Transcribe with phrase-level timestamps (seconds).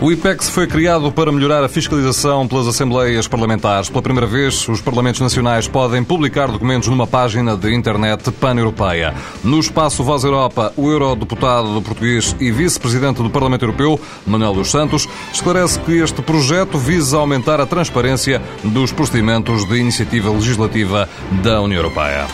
[0.00, 3.88] O IPEX foi criado para melhorar a fiscalização pelas Assembleias Parlamentares.
[3.88, 9.14] Pela primeira vez, os Parlamentos Nacionais podem publicar documentos numa página de internet pan-europeia.
[9.42, 15.08] No espaço Voz Europa, o eurodeputado português e vice-presidente do Parlamento Europeu, Manuel dos Santos,
[15.32, 21.08] esclarece que este projeto visa aumentar a transparência dos procedimentos de iniciativa legislativa
[21.42, 22.26] da União Europeia.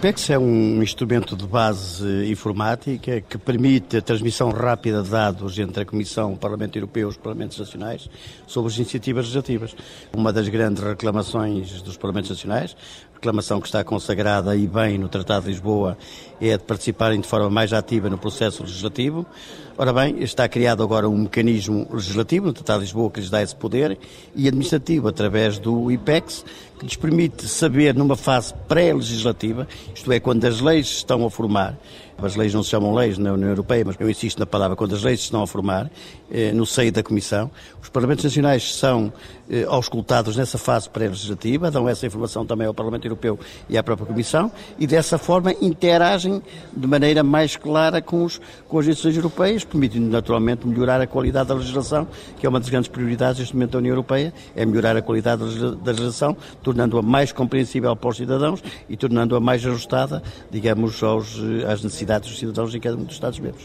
[0.00, 5.82] PEX é um instrumento de base informática que permite a transmissão rápida de dados entre
[5.82, 8.08] a Comissão, o Parlamento Europeu e os Parlamentos Nacionais
[8.46, 9.74] sobre as iniciativas legislativas.
[10.16, 12.76] Uma das grandes reclamações dos Parlamentos Nacionais,
[13.12, 15.98] reclamação que está consagrada e bem no Tratado de Lisboa,
[16.40, 19.26] é de participarem de forma mais ativa no processo legislativo.
[19.76, 23.42] Ora bem, está criado agora um mecanismo legislativo no Tratado de Lisboa que lhes dá
[23.42, 23.98] esse poder
[24.34, 26.44] e administrativo através do IPEX,
[26.78, 31.76] que lhes permite saber numa fase pré-legislativa, isto é, quando as leis estão a formar,
[32.20, 34.94] as leis não se chamam leis na União Europeia, mas eu insisto na palavra, quando
[34.94, 35.88] as leis estão a formar,
[36.30, 37.48] eh, no seio da Comissão,
[37.80, 39.12] os Parlamentos Nacionais são
[39.48, 44.06] eh, auscultados nessa fase pré-legislativa, dão essa informação também ao Parlamento Europeu e à própria
[44.06, 44.50] Comissão,
[44.80, 46.42] e dessa forma interagem
[46.76, 51.48] de maneira mais clara com, os, com as instituições europeias, permitindo naturalmente melhorar a qualidade
[51.50, 54.96] da legislação, que é uma das grandes prioridades neste momento da União Europeia, é melhorar
[54.96, 55.42] a qualidade
[55.76, 61.82] da legislação, tornando-a mais compreensível para os cidadãos e tornando-a mais ajustada, digamos, aos, às
[61.82, 63.64] necessidades dos cidadãos em cada um dos Estados-membros.